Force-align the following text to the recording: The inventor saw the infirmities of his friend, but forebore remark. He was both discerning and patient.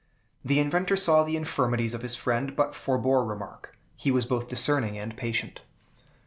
The 0.43 0.57
inventor 0.59 0.97
saw 0.97 1.21
the 1.23 1.35
infirmities 1.35 1.93
of 1.93 2.01
his 2.01 2.15
friend, 2.15 2.55
but 2.55 2.73
forebore 2.73 3.23
remark. 3.23 3.77
He 3.95 4.09
was 4.09 4.25
both 4.25 4.49
discerning 4.49 4.97
and 4.97 5.15
patient. 5.15 5.61